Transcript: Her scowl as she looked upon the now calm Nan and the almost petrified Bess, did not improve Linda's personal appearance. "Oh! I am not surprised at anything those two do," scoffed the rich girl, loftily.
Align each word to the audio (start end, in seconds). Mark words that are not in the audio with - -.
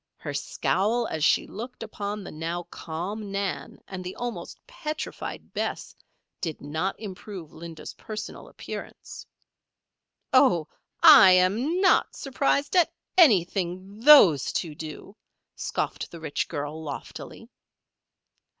Her 0.17 0.33
scowl 0.33 1.05
as 1.05 1.23
she 1.23 1.45
looked 1.45 1.83
upon 1.83 2.23
the 2.23 2.31
now 2.31 2.63
calm 2.71 3.31
Nan 3.31 3.79
and 3.87 4.03
the 4.03 4.15
almost 4.15 4.57
petrified 4.65 5.53
Bess, 5.53 5.95
did 6.41 6.59
not 6.59 6.99
improve 6.99 7.53
Linda's 7.53 7.93
personal 7.93 8.47
appearance. 8.47 9.27
"Oh! 10.33 10.67
I 11.03 11.33
am 11.33 11.79
not 11.81 12.15
surprised 12.15 12.75
at 12.75 12.91
anything 13.15 13.99
those 13.99 14.51
two 14.51 14.73
do," 14.73 15.15
scoffed 15.55 16.09
the 16.09 16.19
rich 16.19 16.47
girl, 16.47 16.81
loftily. 16.83 17.49